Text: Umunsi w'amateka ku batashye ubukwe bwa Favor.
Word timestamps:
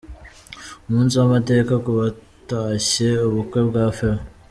Umunsi 0.87 1.13
w'amateka 1.19 1.73
ku 1.83 1.91
batashye 1.99 3.09
ubukwe 3.27 3.59
bwa 3.69 3.85
Favor. 3.97 4.19